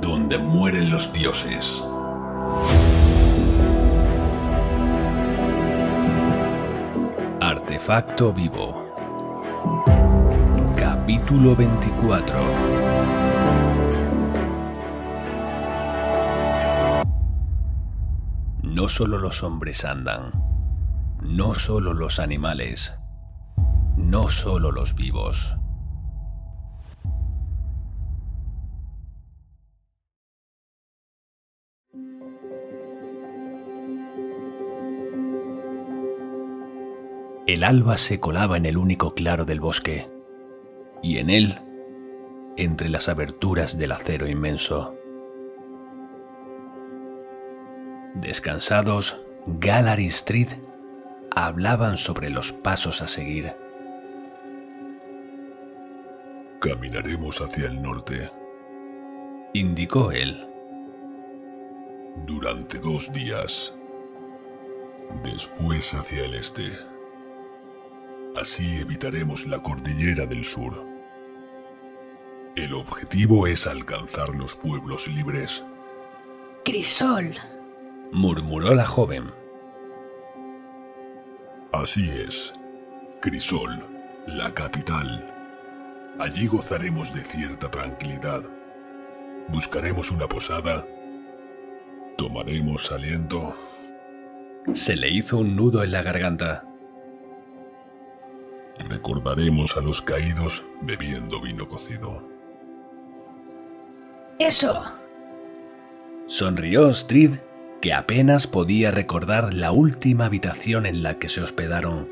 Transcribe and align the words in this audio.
Donde 0.00 0.38
mueren 0.38 0.90
los 0.90 1.12
dioses. 1.12 1.82
Artefacto 7.40 8.32
vivo. 8.32 8.84
Capítulo 10.76 11.54
24. 11.54 12.34
No 18.62 18.88
solo 18.88 19.18
los 19.18 19.42
hombres 19.42 19.84
andan, 19.84 20.32
no 21.20 21.54
solo 21.54 21.94
los 21.94 22.18
animales, 22.18 22.94
no 23.96 24.28
solo 24.28 24.72
los 24.72 24.94
vivos. 24.94 25.56
El 37.46 37.62
alba 37.62 37.98
se 37.98 38.20
colaba 38.20 38.56
en 38.56 38.64
el 38.64 38.78
único 38.78 39.12
claro 39.14 39.44
del 39.44 39.60
bosque, 39.60 40.08
y 41.02 41.18
en 41.18 41.28
él, 41.28 41.60
entre 42.56 42.88
las 42.88 43.10
aberturas 43.10 43.76
del 43.76 43.92
acero 43.92 44.26
inmenso. 44.26 44.96
Descansados, 48.14 49.20
Galar 49.46 50.00
y 50.00 50.08
Strid 50.08 50.48
hablaban 51.30 51.98
sobre 51.98 52.30
los 52.30 52.52
pasos 52.52 53.02
a 53.02 53.08
seguir. 53.08 53.54
Caminaremos 56.60 57.42
hacia 57.42 57.66
el 57.66 57.82
norte. 57.82 58.30
Indicó 59.52 60.12
él. 60.12 60.48
Durante 62.24 62.78
dos 62.78 63.12
días. 63.12 63.74
Después 65.22 65.92
hacia 65.92 66.24
el 66.24 66.36
este. 66.36 66.93
Así 68.36 68.78
evitaremos 68.78 69.46
la 69.46 69.62
cordillera 69.62 70.26
del 70.26 70.44
sur. 70.44 70.84
El 72.56 72.74
objetivo 72.74 73.46
es 73.46 73.66
alcanzar 73.66 74.34
los 74.34 74.56
pueblos 74.56 75.06
libres. 75.06 75.64
Crisol, 76.64 77.34
murmuró 78.10 78.74
la 78.74 78.86
joven. 78.86 79.30
Así 81.72 82.10
es. 82.10 82.52
Crisol, 83.20 83.84
la 84.26 84.52
capital. 84.52 85.32
Allí 86.18 86.46
gozaremos 86.48 87.14
de 87.14 87.22
cierta 87.22 87.70
tranquilidad. 87.70 88.42
Buscaremos 89.48 90.10
una 90.10 90.26
posada. 90.26 90.84
Tomaremos 92.16 92.90
aliento. 92.90 93.56
Se 94.72 94.96
le 94.96 95.10
hizo 95.10 95.38
un 95.38 95.54
nudo 95.54 95.84
en 95.84 95.92
la 95.92 96.02
garganta. 96.02 96.64
Recordaremos 98.78 99.76
a 99.76 99.80
los 99.80 100.02
caídos 100.02 100.64
bebiendo 100.82 101.40
vino 101.40 101.68
cocido. 101.68 102.22
Eso. 104.38 104.82
Sonrió 106.26 106.92
Strid, 106.92 107.36
que 107.80 107.92
apenas 107.92 108.46
podía 108.46 108.90
recordar 108.90 109.54
la 109.54 109.70
última 109.70 110.26
habitación 110.26 110.86
en 110.86 111.02
la 111.02 111.18
que 111.18 111.28
se 111.28 111.42
hospedaron. 111.42 112.08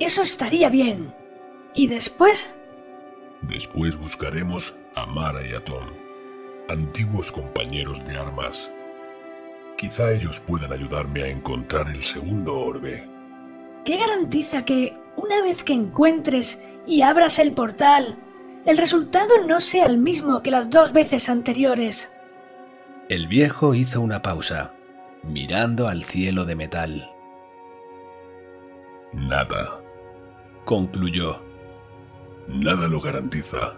Eso 0.00 0.22
estaría 0.22 0.70
bien. 0.70 1.14
¿Y 1.74 1.86
después? 1.88 2.56
Después 3.42 3.96
buscaremos 3.96 4.74
a 4.94 5.06
Mara 5.06 5.46
y 5.46 5.54
a 5.54 5.64
Tom, 5.64 5.86
antiguos 6.68 7.32
compañeros 7.32 8.06
de 8.06 8.16
armas. 8.18 8.72
Quizá 9.76 10.12
ellos 10.12 10.40
puedan 10.40 10.72
ayudarme 10.72 11.24
a 11.24 11.28
encontrar 11.28 11.88
el 11.88 12.02
segundo 12.02 12.58
orbe. 12.58 13.08
¿Qué 13.84 13.96
garantiza 13.96 14.64
que 14.64 14.96
una 15.16 15.42
vez 15.42 15.62
que 15.62 15.72
encuentres 15.72 16.62
y 16.86 17.02
abras 17.02 17.38
el 17.38 17.52
portal, 17.52 18.18
el 18.64 18.78
resultado 18.78 19.46
no 19.46 19.60
sea 19.60 19.86
el 19.86 19.98
mismo 19.98 20.40
que 20.42 20.50
las 20.50 20.70
dos 20.70 20.92
veces 20.92 21.28
anteriores. 21.28 22.14
El 23.08 23.26
viejo 23.26 23.74
hizo 23.74 24.00
una 24.00 24.22
pausa, 24.22 24.72
mirando 25.22 25.88
al 25.88 26.04
cielo 26.04 26.44
de 26.44 26.56
metal. 26.56 27.10
Nada. 29.12 29.80
Concluyó. 30.64 31.42
Nada 32.48 32.88
lo 32.88 33.00
garantiza. 33.00 33.74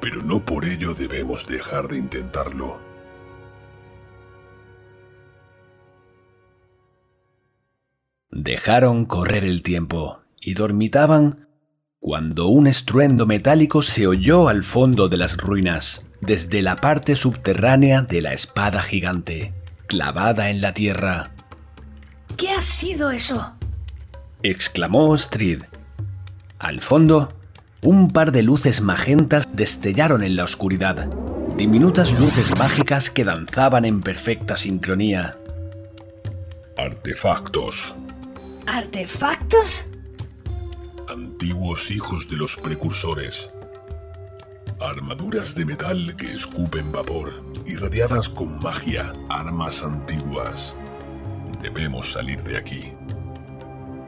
Pero 0.00 0.22
no 0.22 0.44
por 0.44 0.64
ello 0.64 0.94
debemos 0.94 1.46
dejar 1.46 1.88
de 1.88 1.98
intentarlo. 1.98 2.89
Dejaron 8.42 9.04
correr 9.04 9.44
el 9.44 9.60
tiempo 9.60 10.20
y 10.40 10.54
dormitaban 10.54 11.46
cuando 11.98 12.46
un 12.46 12.66
estruendo 12.66 13.26
metálico 13.26 13.82
se 13.82 14.06
oyó 14.06 14.48
al 14.48 14.64
fondo 14.64 15.10
de 15.10 15.18
las 15.18 15.36
ruinas, 15.36 16.06
desde 16.22 16.62
la 16.62 16.76
parte 16.76 17.16
subterránea 17.16 18.00
de 18.00 18.22
la 18.22 18.32
espada 18.32 18.80
gigante, 18.80 19.52
clavada 19.86 20.48
en 20.48 20.62
la 20.62 20.72
tierra. 20.72 21.32
¿Qué 22.38 22.50
ha 22.50 22.62
sido 22.62 23.10
eso? 23.10 23.52
exclamó 24.42 25.14
Strid. 25.18 25.64
Al 26.58 26.80
fondo, 26.80 27.34
un 27.82 28.10
par 28.10 28.32
de 28.32 28.42
luces 28.42 28.80
magentas 28.80 29.52
destellaron 29.52 30.22
en 30.22 30.36
la 30.36 30.44
oscuridad, 30.44 31.10
diminutas 31.58 32.18
luces 32.18 32.58
mágicas 32.58 33.10
que 33.10 33.26
danzaban 33.26 33.84
en 33.84 34.00
perfecta 34.00 34.56
sincronía. 34.56 35.36
Artefactos, 36.78 37.94
¿Artefactos? 38.72 39.90
antiguos 41.08 41.90
hijos 41.90 42.28
de 42.28 42.36
los 42.36 42.56
precursores. 42.56 43.50
Armaduras 44.80 45.56
de 45.56 45.64
metal 45.64 46.14
que 46.16 46.32
escupen 46.32 46.92
vapor, 46.92 47.42
irradiadas 47.66 48.28
con 48.28 48.60
magia, 48.60 49.12
armas 49.28 49.82
antiguas. 49.82 50.76
Debemos 51.60 52.12
salir 52.12 52.44
de 52.44 52.56
aquí. 52.56 52.92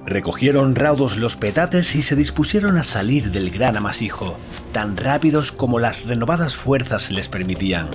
Recogieron 0.06 0.76
raudos 0.76 1.16
los 1.16 1.34
petates 1.34 1.96
y 1.96 2.02
se 2.02 2.14
dispusieron 2.14 2.76
a 2.76 2.84
salir 2.84 3.32
del 3.32 3.50
gran 3.50 3.76
amasijo, 3.76 4.38
tan 4.72 4.96
rápidos 4.96 5.50
como 5.50 5.80
las 5.80 6.04
renovadas 6.04 6.54
fuerzas 6.54 7.10
les 7.10 7.26
permitían. 7.26 7.88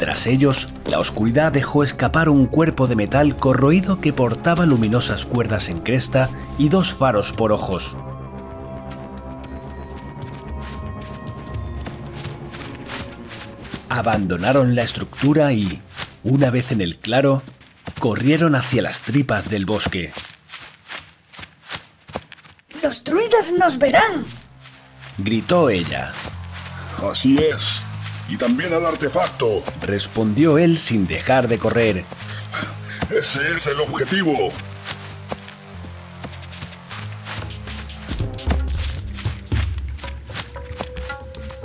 Tras 0.00 0.26
ellos, 0.26 0.66
la 0.86 0.98
oscuridad 0.98 1.52
dejó 1.52 1.84
escapar 1.84 2.30
un 2.30 2.46
cuerpo 2.46 2.86
de 2.86 2.96
metal 2.96 3.36
corroído 3.36 4.00
que 4.00 4.14
portaba 4.14 4.64
luminosas 4.64 5.26
cuerdas 5.26 5.68
en 5.68 5.80
cresta 5.80 6.30
y 6.56 6.70
dos 6.70 6.94
faros 6.94 7.32
por 7.32 7.52
ojos. 7.52 7.94
Abandonaron 13.90 14.74
la 14.74 14.84
estructura 14.84 15.52
y, 15.52 15.82
una 16.24 16.48
vez 16.48 16.72
en 16.72 16.80
el 16.80 16.96
claro, 16.96 17.42
corrieron 17.98 18.54
hacia 18.54 18.80
las 18.80 19.02
tripas 19.02 19.50
del 19.50 19.66
bosque. 19.66 20.14
¡Los 22.82 23.04
druidas 23.04 23.52
nos 23.52 23.76
verán! 23.78 24.24
Gritó 25.18 25.68
ella. 25.68 26.12
Así 27.06 27.36
es. 27.36 27.82
Y 28.30 28.36
también 28.36 28.72
al 28.72 28.86
artefacto. 28.86 29.64
Respondió 29.82 30.56
él 30.56 30.78
sin 30.78 31.06
dejar 31.06 31.48
de 31.48 31.58
correr. 31.58 32.04
Ese 33.10 33.56
es 33.56 33.66
el 33.66 33.80
objetivo. 33.80 34.52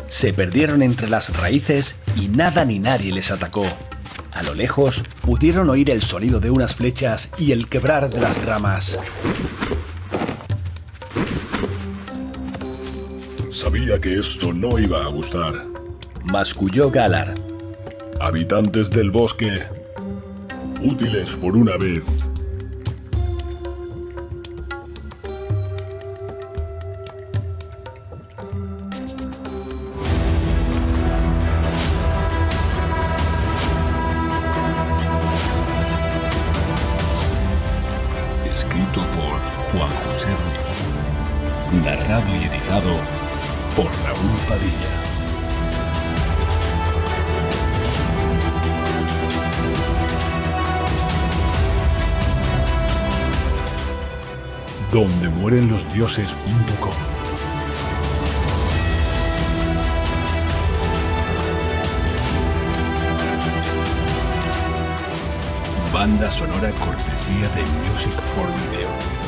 Se 0.07 0.33
perdieron 0.33 0.81
entre 0.81 1.07
las 1.07 1.38
raíces 1.38 1.97
y 2.15 2.29
nada 2.29 2.65
ni 2.65 2.79
nadie 2.79 3.11
les 3.11 3.29
atacó. 3.29 3.68
A 4.31 4.41
lo 4.41 4.56
lejos 4.56 5.03
pudieron 5.21 5.69
oír 5.69 5.91
el 5.91 6.01
sonido 6.01 6.39
de 6.39 6.50
unas 6.50 6.73
flechas 6.73 7.29
y 7.38 7.51
el 7.51 7.69
quebrar 7.69 8.09
de 8.09 8.21
las 8.21 8.44
ramas. 8.44 8.97
Sabía 13.51 14.01
que 14.01 14.19
esto 14.19 14.51
no 14.51 14.79
iba 14.79 15.03
a 15.03 15.07
gustar. 15.09 15.84
Masculló 16.25 16.89
Galar. 16.89 17.36
Habitantes 18.19 18.89
del 18.89 19.12
bosque, 19.12 19.63
útiles 20.81 21.36
por 21.36 21.56
una 21.56 21.77
vez. 21.77 22.04
Escrito 38.50 39.01
por 39.12 39.39
Juan 39.71 39.92
José 40.07 40.30
Ruiz. 40.30 41.83
Narrado 41.86 42.36
y 42.36 42.45
editado 42.45 42.95
por 43.75 43.86
Raúl 43.86 44.39
Padilla. 44.50 45.14
Donde 54.95 55.27
mueren 55.27 55.68
los 55.68 55.92
dioses.com 55.92 56.94
Banda 65.92 66.31
sonora 66.31 66.71
cortesía 66.71 67.50
de 67.50 67.89
Music 67.89 68.13
for 68.21 68.47
Video. 68.71 69.25